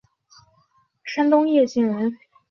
[1.03, 2.17] 山东掖县人。